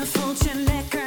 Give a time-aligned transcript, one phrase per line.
[0.00, 0.99] Je voelt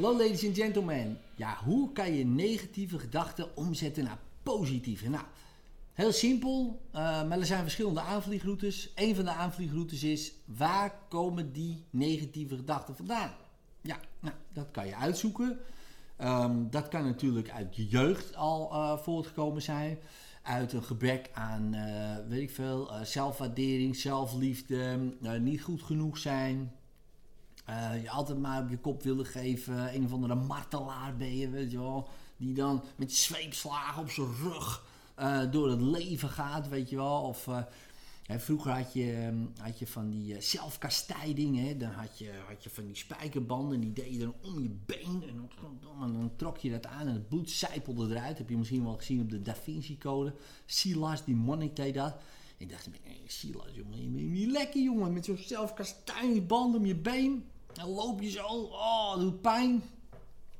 [0.00, 1.18] Hallo ladies and gentlemen.
[1.36, 5.08] Ja, hoe kan je negatieve gedachten omzetten naar positieve?
[5.08, 5.24] Nou,
[5.92, 8.92] heel simpel, eh, maar er zijn verschillende aanvliegroutes.
[8.94, 13.32] Een van de aanvliegroutes is, waar komen die negatieve gedachten vandaan?
[13.80, 15.58] Ja, nou, dat kan je uitzoeken.
[16.16, 19.98] Ehm, dat kan natuurlijk uit je jeugd al eh, voortgekomen zijn.
[20.42, 26.72] Uit een gebrek aan, eh, weet ik veel, zelfwaardering, zelfliefde, niet goed genoeg zijn.
[27.70, 29.94] Eh, je altijd maar op je kop willen geven.
[29.94, 32.08] Een of andere martelaar ben je, weet je wel.
[32.36, 37.22] Die dan met zweepslagen op zijn rug eh, door het leven gaat, weet je wel.
[37.22, 37.62] Of eh,
[38.38, 41.78] vroeger had je, ehm, had je van die zelfkastijding.
[41.78, 43.80] Dan had je, had je van die spijkerbanden.
[43.80, 45.22] Die deed je dan om je been.
[45.28, 45.50] En
[46.12, 48.38] dan, trok je dat aan en het bloed sijpelde eruit.
[48.38, 50.34] Heb je misschien wel gezien op de Da Vinci Code.
[50.66, 52.14] Silas, die monnik dat.
[52.56, 55.12] Ik dacht, hey, Silas, jongen, je bent niet lekker, jongen.
[55.12, 57.44] Met zo'n zelfkastijdingband om je been.
[57.72, 59.82] Dan loop je zo, oh, dat doet pijn.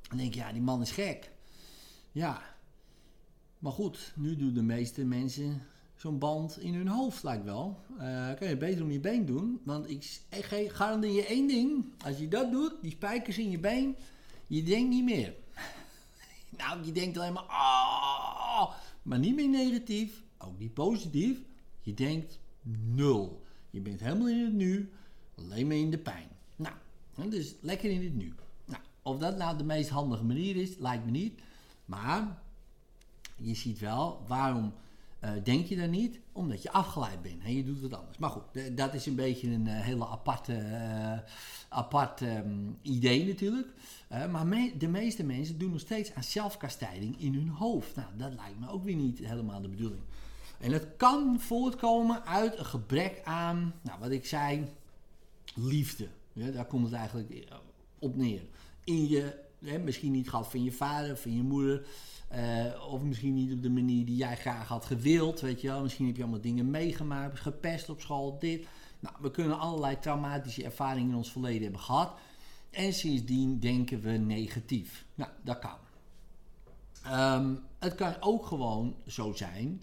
[0.08, 1.30] Dan denk je, ja, die man is gek.
[2.12, 2.42] Ja.
[3.58, 5.62] Maar goed, nu doen de meeste mensen
[5.96, 7.78] zo'n band in hun hoofd, lijkt wel.
[7.98, 9.60] Eh kan je beter om je been doen.
[9.64, 10.22] Want ik
[10.68, 11.84] garandeer je één ding.
[12.04, 13.96] Als je dat doet, die spijkers in je been,
[14.46, 15.34] je denkt niet meer.
[16.58, 21.38] nou, je denkt alleen maar, oh, maar niet meer negatief, ook niet positief.
[21.80, 22.38] Je denkt
[22.86, 23.42] nul.
[23.70, 24.92] Je bent helemaal in het nu,
[25.36, 26.28] alleen maar in de pijn.
[27.14, 28.34] Dus lekker in het nu.
[28.64, 31.40] Nou, of dat nou de meest handige manier is, lijkt me niet.
[31.84, 32.38] Maar
[33.36, 34.72] je ziet wel, waarom
[35.20, 36.18] eh, denk je dat niet?
[36.32, 38.18] Omdat je afgeleid bent en je doet wat anders.
[38.18, 41.18] Maar goed, dat is een beetje een eh, hele aparte, eh,
[41.68, 43.68] apart ehm, idee natuurlijk.
[44.30, 44.46] Maar
[44.78, 47.96] de meeste mensen doen nog steeds aan zelfkastijding in hun hoofd.
[47.96, 50.02] Nou, dat lijkt me ook weer niet helemaal de bedoeling.
[50.60, 54.66] En het kan voortkomen uit een gebrek aan, nou, wat ik zei,
[55.54, 56.08] liefde.
[56.32, 57.56] Ja, daar komt het eigenlijk eh,
[57.98, 58.42] op neer.
[58.84, 61.86] In je, hè, misschien niet gehad van je vader, van je moeder.
[62.28, 65.40] eh, of misschien niet op de manier die jij graag had gewild.
[65.40, 65.82] Weet je wel.
[65.82, 67.40] Misschien heb je allemaal dingen meegemaakt.
[67.40, 68.66] Gepest op school, dit.
[69.00, 72.12] Nou, we kunnen allerlei traumatische ervaringen in ons verleden hebben gehad.
[72.70, 75.04] En sindsdien denken we negatief.
[75.14, 75.76] Nou, dat kan.
[77.04, 79.82] Ehm, het kan ook gewoon zo zijn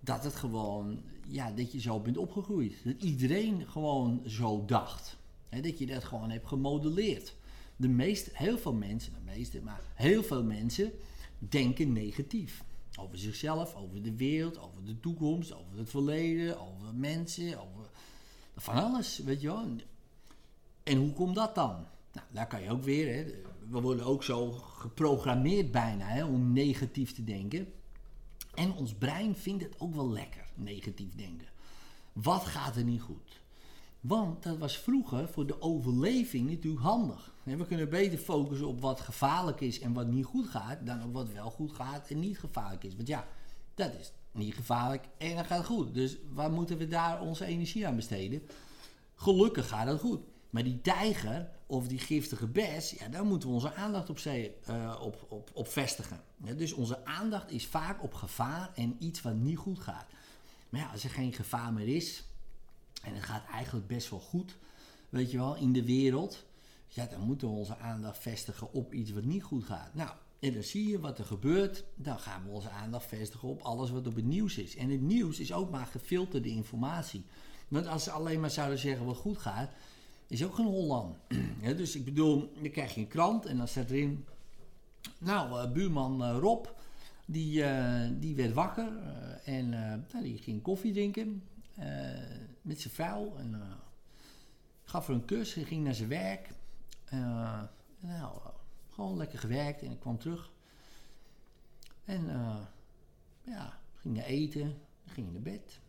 [0.00, 2.74] dat het gewoon, ja, dat je zo bent opgegroeid.
[2.84, 5.16] Dat iedereen gewoon zo dacht.
[5.48, 7.34] Dat je dat gewoon hebt gemodelleerd.
[7.76, 10.92] De meeste, heel veel mensen, de meeste, maar heel veel mensen
[11.38, 12.64] denken negatief.
[13.00, 17.90] Over zichzelf, over de wereld, over de toekomst, over het verleden, over mensen, over
[18.56, 19.66] van alles, weet je wel.
[20.82, 21.86] En hoe komt dat dan?
[22.12, 23.24] Nou, daar kan je ook weer, hè,
[23.68, 27.72] we worden ook zo geprogrammeerd bijna hè, om negatief te denken.
[28.54, 31.48] En ons brein vindt het ook wel lekker, negatief denken.
[32.12, 33.40] Wat gaat er niet goed?
[34.00, 37.32] Want dat was vroeger voor de overleving natuurlijk handig.
[37.42, 41.12] We kunnen beter focussen op wat gevaarlijk is en wat niet goed gaat, dan op
[41.12, 42.96] wat wel goed gaat en niet gevaarlijk is.
[42.96, 43.26] Want ja,
[43.74, 45.94] dat is niet gevaarlijk en dat gaat goed.
[45.94, 48.42] Dus waar moeten we daar onze energie aan besteden?
[49.14, 50.20] Gelukkig gaat het goed.
[50.50, 54.52] Maar die tijger of die giftige bes, ja, daar moeten we onze aandacht op, zee-
[54.64, 56.20] eh, op, op, op vestigen.
[56.56, 60.06] Dus onze aandacht is vaak op gevaar en iets wat niet goed gaat.
[60.68, 62.24] Maar ja, als er geen gevaar meer is,
[63.02, 64.56] en het gaat eigenlijk best wel goed,
[65.08, 66.44] weet je wel, in de wereld,
[66.88, 69.94] ja, dan moeten we onze aandacht vestigen op iets wat niet goed gaat.
[69.94, 73.62] Nou, en dan zie je wat er gebeurt, dan gaan we onze aandacht vestigen op
[73.62, 74.76] alles wat op het nieuws is.
[74.76, 77.24] En het nieuws is ook maar gefilterde informatie.
[77.68, 79.70] Want als ze alleen maar zouden zeggen wat goed gaat,
[80.26, 81.16] is ook geen Holland.
[81.76, 84.24] Dus ik bedoel, dan krijg je een krant en dan staat erin,
[85.18, 86.66] nou, eh, buurman eh, Rob,
[87.26, 88.92] die, eh, die werd wakker
[89.44, 91.42] en nou, die ging koffie drinken
[92.68, 93.36] met zijn vrouw.
[93.36, 93.72] En eh,
[94.84, 96.50] gaf haar een kus, ging naar zijn werk.
[97.04, 97.62] Eh,
[98.00, 98.40] nou,
[98.88, 100.50] gewoon lekker gewerkt en ik kwam terug.
[102.04, 102.56] En eh,
[103.42, 105.80] ja, ging naar eten, ging naar bed.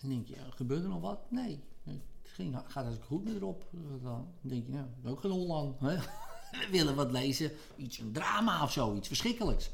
[0.00, 1.30] En denk je, gebeurt er nog wat?
[1.30, 3.66] Nee, het ging, gaat als goed met erop.
[4.02, 5.80] Dan denk je, is ook geen Holland.
[5.80, 9.70] We willen wat lezen, iets, een drama of zo, iets verschrikkelijks.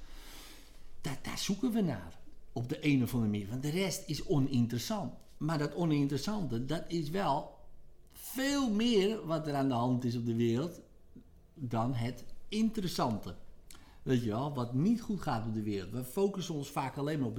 [1.01, 2.19] Daar, daar zoeken we naar.
[2.53, 3.49] Op de een of andere manier.
[3.49, 5.13] Want de rest is oninteressant.
[5.41, 7.59] Maar dat oninteressante, dat is wel
[8.13, 10.81] veel meer wat er aan de hand is op de wereld
[11.55, 13.35] dan het interessante.
[14.03, 15.91] Weet je wel, wat niet goed gaat op de wereld.
[15.91, 17.39] We focussen ons vaak alleen maar op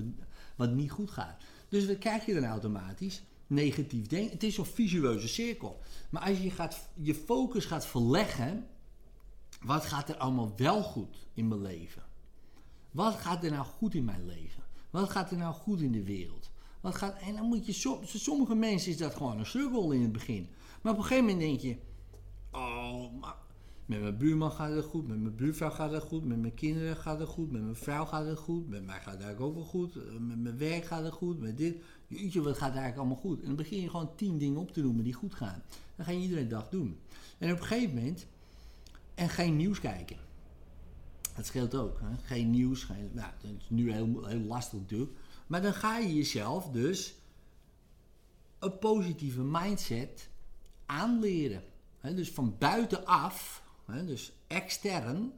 [0.55, 1.43] wat niet goed gaat.
[1.69, 3.23] Dus wat krijg je dan automatisch?
[3.47, 4.31] Negatief denken.
[4.31, 5.79] Het is zo'n visueuze cirkel.
[6.09, 8.67] Maar als je gaat, je focus gaat verleggen,
[9.61, 12.03] wat gaat er allemaal wel goed in mijn leven?
[12.91, 14.63] Wat gaat er nou goed in mijn leven?
[14.89, 16.50] Wat gaat er nou goed in de wereld?
[16.83, 20.49] Gaat, en dan moet je, sommige mensen is dat gewoon een struggle in het begin.
[20.81, 21.77] Maar op een gegeven moment denk je,
[22.51, 23.13] oh,
[23.85, 26.95] met mijn buurman gaat het goed, met mijn buurvrouw gaat het goed, met mijn kinderen
[26.95, 29.55] gaat het goed, met mijn vrouw gaat het goed, met mij gaat het eigenlijk ook
[29.55, 31.75] wel goed, eh, met mijn werk gaat het goed, met dit.
[32.07, 33.39] Jeetje, wat gaat eigenlijk allemaal goed?
[33.39, 35.63] En dan begin je gewoon tien dingen op te noemen die goed gaan.
[35.95, 36.97] Dan ga je iedere dag doen.
[37.37, 38.27] En op een gegeven moment,
[39.15, 40.17] en geen nieuws kijken.
[41.35, 41.99] Dat scheelt ook.
[41.99, 42.17] Hè?
[42.23, 42.83] Geen nieuws.
[42.83, 45.11] Geen, nou, is nu heel, heel lastig natuurlijk.
[45.51, 47.15] Maar dan ga je jezelf dus
[48.59, 50.29] een positieve mindset
[50.85, 51.63] aanleren.
[52.01, 53.63] Dus van buitenaf,
[54.05, 55.31] dus extern,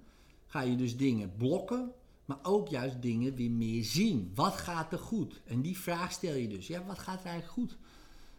[0.45, 1.91] ga je dus dingen blokken.
[2.25, 4.31] Maar ook juist dingen weer meer zien.
[4.35, 5.41] Wat gaat er goed?
[5.45, 6.67] En die vraag stel je dus.
[6.67, 7.77] Ja, wat gaat er eigenlijk goed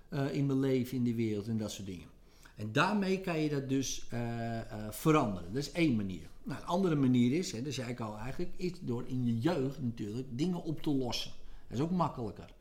[0.08, 2.08] eh, in mijn leven, in de wereld en dat soort dingen.
[2.56, 5.52] En daarmee kan je dat dus eh, eh, veranderen.
[5.52, 6.28] Dat is één manier.
[6.42, 9.38] Nou, een andere manier is, hè, dat zei ik al eigenlijk, is door in je
[9.38, 11.32] jeugd natuurlijk dingen op te lossen.
[11.69, 12.55] Dat is ook makkelijker.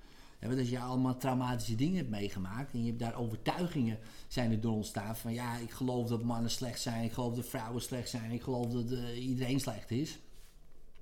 [0.47, 4.61] Want als je allemaal traumatische dingen hebt meegemaakt en je hebt daar overtuigingen zijn er
[4.61, 8.09] door ontstaan van ja, ik geloof dat mannen slecht zijn, ik geloof dat vrouwen slecht
[8.09, 10.19] zijn, ik geloof dat eh, iedereen slecht is.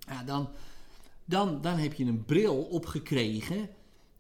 [0.08, 0.50] Ja, dan,
[1.26, 3.70] dan, dan heb je een bril opgekregen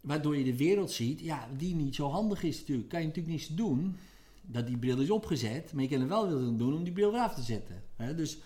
[0.01, 2.89] waardoor je de wereld ziet, ja, die niet zo handig is natuurlijk.
[2.89, 3.95] Kan je natuurlijk niets doen
[4.41, 7.11] dat die bril is opgezet, maar je kan er wel aan doen om die bril
[7.11, 7.83] weer af te zetten.
[7.95, 8.15] Hè?
[8.15, 8.37] Dus,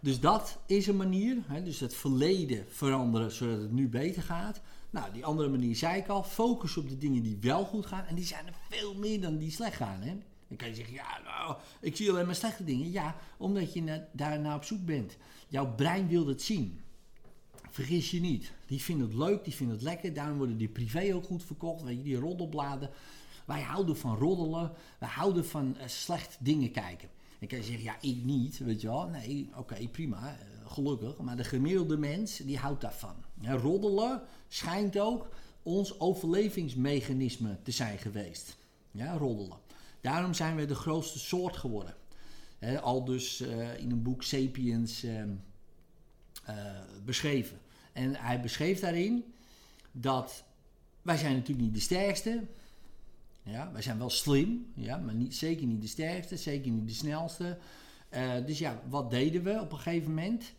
[0.00, 1.62] dus dat is een manier, hè?
[1.62, 4.60] dus het verleden veranderen zodat het nu beter gaat.
[4.90, 8.04] Nou, die andere manier zei ik al, focus op de dingen die wel goed gaan
[8.04, 10.00] en die zijn er veel meer dan die slecht gaan.
[10.00, 10.16] Hè?
[10.48, 12.90] Dan kan je zeggen, ja, nou, ik zie alleen maar slechte dingen.
[12.90, 15.16] Ja, omdat je na- daarna op zoek bent.
[15.48, 16.80] Jouw brein wil het zien.
[17.70, 18.52] Vergis je niet.
[18.66, 20.14] Die vinden het leuk, die vinden het lekker.
[20.14, 21.82] Daarom worden die privé ook goed verkocht.
[21.82, 22.90] Weet je, die roddelbladen.
[23.44, 24.72] Wij houden van roddelen.
[24.98, 27.08] Wij houden van eh, slecht dingen kijken.
[27.38, 28.58] Dan kan je zeggen, ja, ik niet.
[28.58, 29.08] Weet je wel.
[29.08, 30.28] Nee, oké, prima.
[30.28, 31.16] eh, gelukkig.
[31.18, 33.14] Maar de gemiddelde mens, die houdt daarvan.
[33.42, 35.28] Roddelen schijnt ook
[35.62, 38.56] ons overlevingsmechanisme te zijn geweest.
[38.90, 39.58] Ja, roddelen.
[40.00, 41.94] Daarom zijn we de grootste soort geworden.
[42.82, 45.30] Al dus eh, in een boek Sapiens ehm,
[46.44, 46.54] eh,
[47.04, 47.58] beschreven.
[47.92, 49.24] En hij beschreef daarin
[49.92, 50.44] dat
[51.02, 52.46] wij zijn natuurlijk niet de sterkste.
[53.42, 56.94] Ja, wij zijn wel slim, ja, maar niet, zeker niet de sterkste, zeker niet de
[56.94, 57.58] snelste.
[58.08, 60.52] Eh, dus ja, wat deden we op een gegeven moment?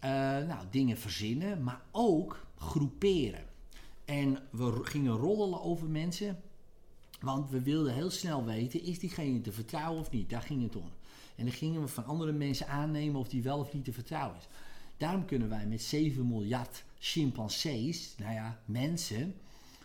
[0.00, 0.10] Eh,
[0.46, 3.44] nou, dingen verzinnen, maar ook groeperen.
[4.04, 6.40] En we gingen roddelen over mensen,
[7.20, 10.30] want we wilden heel snel weten, is diegene te vertrouwen of niet?
[10.30, 10.90] Daar ging het om.
[11.36, 14.38] En dan gingen we van andere mensen aannemen of die wel of niet te vertrouwen
[14.38, 14.48] is.
[14.96, 19.34] Daarom kunnen wij met 7 miljard chimpansees, nou ja, mensen,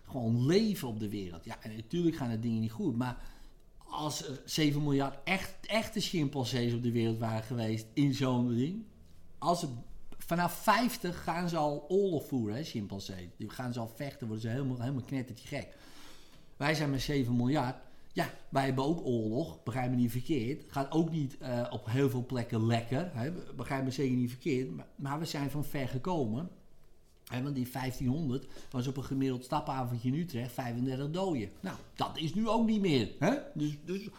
[0.07, 1.45] gewoon leven op de wereld.
[1.45, 3.18] Ja, en natuurlijk gaan er dingen niet goed, maar
[3.89, 8.83] als er 7 miljard echt, echte chimpansees op de wereld waren geweest in zo'n ding,
[9.38, 9.69] als er,
[10.18, 13.27] vanaf 50 gaan ze al oorlog voeren, hè, chimpansees.
[13.38, 15.68] Die gaan ze al vechten, worden ze helemaal, helemaal knettertje gek.
[16.57, 17.75] Wij zijn met 7 miljard.
[18.13, 20.63] Ja, wij hebben ook oorlog, begrijp me niet verkeerd.
[20.68, 24.76] Gaat ook niet eh, op heel veel plekken lekker, hè, begrijp me zeker niet verkeerd.
[24.76, 26.49] Maar, maar we zijn van ver gekomen.
[27.30, 31.50] Want in 1500 was op een gemiddeld stapavondje in Utrecht 35 doden.
[31.60, 33.12] Nou, dat is nu ook niet meer.
[33.54, 34.10] Dus, dus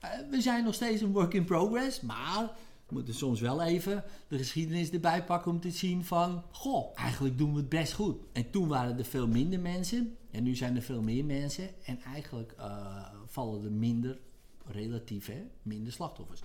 [0.00, 2.50] eh, we zijn nog steeds een work in progress, maar
[2.86, 7.38] we moeten soms wel even de geschiedenis erbij pakken om te zien van, goh, eigenlijk
[7.38, 8.16] doen we het best goed.
[8.32, 12.00] En toen waren er veel minder mensen en nu zijn er veel meer mensen en
[12.00, 14.18] eigenlijk eh, vallen er minder,
[14.66, 16.42] relatief hè, minder slachtoffers.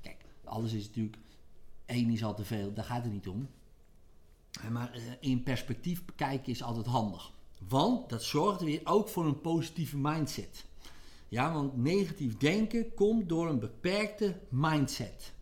[0.00, 1.16] Kijk, alles is natuurlijk,
[1.86, 3.48] één is al te veel, daar gaat het niet om.
[4.60, 7.32] Eh, Maar eh, in perspectief kijken is altijd handig.
[7.68, 10.64] Want dat zorgt weer ook voor een positieve mindset.
[11.28, 15.32] Ja, want negatief denken komt door een beperkte mindset.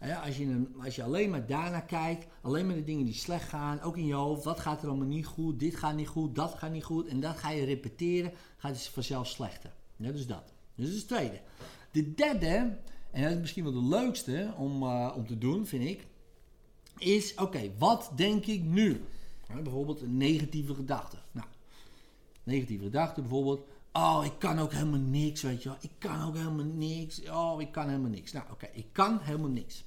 [0.00, 3.48] Ja, als, je als je alleen maar daarnaar kijkt, alleen maar de dingen die slecht
[3.48, 6.34] gaan, ook in je hoofd, wat gaat er allemaal niet goed, dit gaat niet goed,
[6.34, 9.72] dat gaat niet goed, en dat ga je repeteren, gaat het vanzelf slechter.
[9.96, 10.52] Ja, dus dat.
[10.74, 11.40] Dus dat is het tweede.
[11.90, 12.78] De derde,
[13.10, 16.06] en dat is misschien wel de leukste om, eh, om te doen, vind ik,
[17.00, 19.04] is, oké, wat denk ik nu?
[19.62, 21.16] Bijvoorbeeld een negatieve gedachte.
[21.32, 21.46] Nou,
[22.42, 25.78] negatieve gedachte bijvoorbeeld, oh, ik kan ook helemaal niks, weet je wel.
[25.80, 27.28] Ik kan ook helemaal niks.
[27.28, 28.32] Oh, ik kan helemaal niks.
[28.32, 29.84] Nou, oké, ik kan helemaal niks.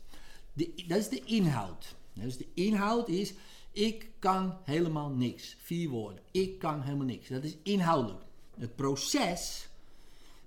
[0.53, 1.95] De, dat is de inhoud.
[2.13, 3.33] Dus de inhoud is,
[3.71, 5.55] ik kan helemaal niks.
[5.59, 6.23] Vier woorden.
[6.31, 7.27] Ik kan helemaal niks.
[7.27, 8.23] Dat is inhoudelijk.
[8.57, 9.67] Het proces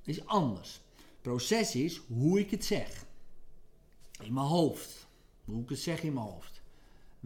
[0.02, 0.80] is anders.
[1.22, 3.06] Proces is hoe ik het zeg.
[4.20, 5.06] In mijn hoofd.
[5.44, 6.55] Hoe ik het zeg in mijn hoofd.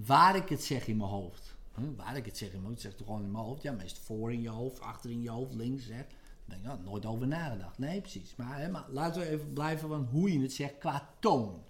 [0.07, 1.59] Waar ik het zeg in mijn hoofd.
[1.97, 3.63] Waar ik het zeg in mijn hoofd, zeg toch gewoon in mijn hoofd.
[3.63, 5.85] Ja, meestal voor in je hoofd, achter in je hoofd, links.
[5.85, 5.97] Hè.
[5.97, 6.07] Daar
[6.45, 7.79] ben ik nou, nooit over nagedacht.
[7.79, 8.37] Nee, precies.
[8.37, 11.63] Maar, hè, maar laten we even blijven van hoe je het zegt qua toon.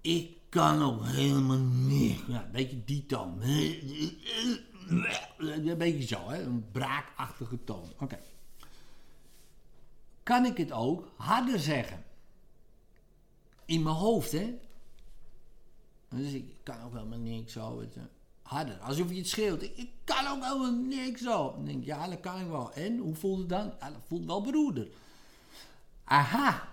[0.00, 2.20] Ik kan ook helemaal niet.
[2.28, 3.40] Ja, een beetje die toon.
[5.38, 6.42] Een beetje zo, hè?
[6.42, 7.92] een braakachtige toon.
[7.98, 8.18] Oké.
[10.22, 12.04] Kan ik het ook harder zeggen?
[13.64, 14.58] In mijn hoofd, hè?
[16.14, 17.76] Dus ik kan ook helemaal niks zo.
[17.76, 18.00] Weet je.
[18.42, 18.78] Harder.
[18.78, 19.62] Alsof je het schreeuwt.
[19.62, 21.52] Ik kan ook helemaal niks zo.
[21.52, 22.72] Dan denk ik, ja, dat kan ik wel.
[22.72, 23.72] En hoe voelt het dan?
[23.80, 24.88] Ja, dat voelt wel broeder.
[26.04, 26.68] Aha.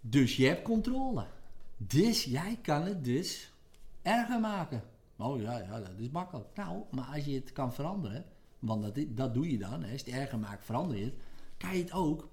[0.00, 1.26] Dus je hebt controle.
[1.76, 3.52] Dus jij kan het dus
[4.02, 4.82] erger maken.
[5.16, 6.48] Oh ja, ja, dat is makkelijk.
[6.54, 8.24] Nou, maar als je het kan veranderen,
[8.58, 11.14] want dat, dat doe je dan, hè, als je het erger maakt, verander je het,
[11.56, 12.28] kan je het ook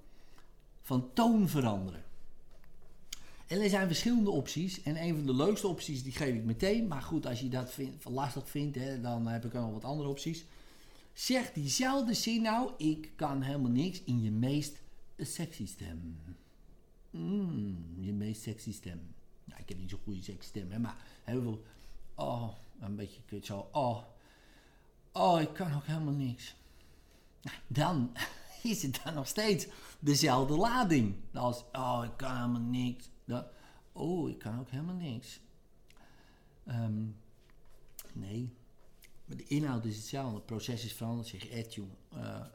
[0.82, 2.04] van toon veranderen.
[3.48, 4.82] En er zijn verschillende opties.
[4.82, 6.88] En een van de leukste opties, die geef ik meteen.
[6.88, 10.10] Maar goed, als je dat vind, lastig vindt, hè, dan heb ik nog wat andere
[10.10, 10.46] opties.
[11.14, 14.82] Zeg diezelfde zin nou, ik kan helemaal niks, in je meest
[15.18, 16.20] sexy stem.
[17.10, 19.02] Mm, je meest sexy stem.
[19.44, 21.64] Nou, ik heb niet zo'n goede sexy stem, hè, maar heel veel...
[22.16, 22.50] Oh,
[22.80, 23.70] een beetje kut zo.
[23.72, 24.04] Oh,
[25.12, 26.56] oh, ik kan ook helemaal niks.
[27.42, 28.12] Nou, dan
[28.64, 29.68] is het dan nog steeds
[30.00, 31.16] dezelfde lading.
[31.34, 33.10] Als, oh, ik kan helemaal niks.
[33.28, 33.44] Dan,
[33.92, 35.40] oh, ik kan ook helemaal niks.
[36.66, 37.04] Ehm,
[38.14, 38.54] nee.
[39.26, 40.36] Maar de inhoud is hetzelfde.
[40.36, 41.28] Het proces is veranderd.
[41.28, 41.78] Zeg Ed.
[41.78, 42.46] Uh,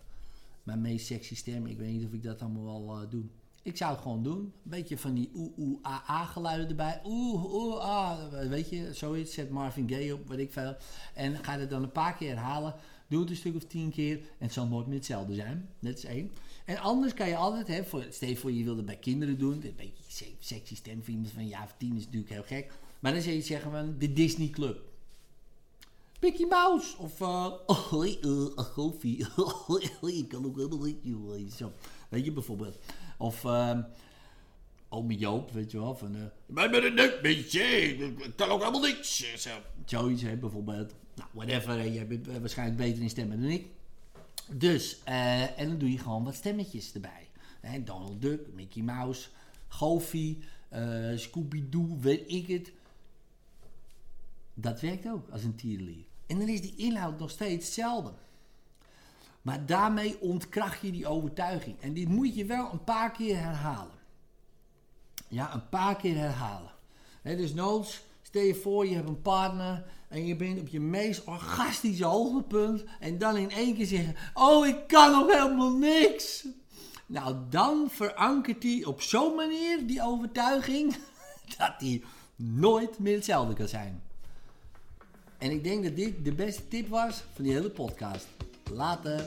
[0.63, 1.67] mijn meest sexy stem.
[1.67, 3.25] Ik weet niet of ik dat allemaal wel uh, doe.
[3.63, 4.39] Ik zou het gewoon doen.
[4.39, 7.01] Een beetje van die oeh, oeh, a, a geluiden erbij.
[7.05, 8.49] Oeh, oeh, ah.
[8.49, 9.35] Weet je, zoiets.
[9.35, 10.77] Zet Marvin Gaye op, weet ik veel.
[11.15, 12.75] En ga het dan een paar keer herhalen.
[13.13, 14.17] Doe het een stuk of tien keer.
[14.17, 15.69] En het zal nooit meer hetzelfde zijn.
[15.79, 16.31] Dat is één.
[16.65, 19.53] En anders kan je altijd, hè, voor, stel voor je wilde bij kinderen doen.
[19.53, 22.73] Een beetje sexy stem voor iemand van een of tien is natuurlijk heel gek.
[23.01, 24.81] Maar dan zou je zeggen van de Disney Club.
[26.21, 26.99] Mickey Mouse.
[26.99, 27.93] Of, uh, oh,
[28.57, 29.25] Goofy.
[30.21, 30.87] ik kan ook helemaal
[31.37, 31.73] niet, Zo.
[32.09, 32.79] Weet je, bijvoorbeeld.
[33.19, 33.79] Of uh,
[34.89, 36.17] Ome Joop, weet je wel, van...
[36.17, 39.41] Uh, maar met een neuk beetje, ik kan ook helemaal niks.
[39.43, 39.51] Zo.
[39.85, 40.95] Zoiets, hè, bijvoorbeeld.
[41.15, 43.67] Nou, whatever, jij bent waarschijnlijk beter in stemmen dan ik.
[44.51, 47.29] Dus, uh, en dan doe je gewoon wat stemmetjes erbij.
[47.61, 49.29] Hè, Donald Duck, Mickey Mouse,
[49.69, 50.39] Goofy,
[50.73, 52.73] uh, Scooby-Doo, weet ik het.
[54.55, 56.05] Dat werkt ook als een tierlier.
[56.27, 58.13] En dan is die inhoud nog steeds hetzelfde.
[59.43, 61.81] Maar daarmee ontkracht je die overtuiging.
[61.81, 63.99] En dit moet je wel een paar keer herhalen.
[65.29, 66.71] Ja, een paar keer herhalen.
[67.23, 68.03] He, dus noods,
[68.33, 72.85] stel je voor je hebt een partner en je bent op je meest orgastische hoogtepunt.
[73.01, 76.47] En dan in één keer zeggen, oh ik kan nog helemaal niks.
[77.07, 80.97] Nou, dan verankert hij op zo'n manier die overtuiging
[81.59, 82.03] dat hij
[82.37, 84.03] nooit meer hetzelfde kan zijn.
[85.39, 88.27] En ik denk dat dit de beste tip was van die hele podcast.
[88.71, 89.27] Later.